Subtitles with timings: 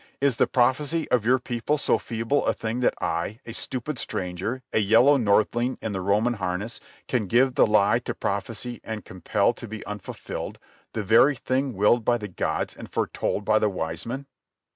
[0.19, 4.63] Is the prophecy of your people so feeble a thing that I, a stupid stranger,
[4.73, 9.53] a yellow northling in the Roman harness, can give the lie to prophecy and compel
[9.53, 14.25] to be unfulfilled—the very thing willed by the gods and foretold by the wise men?"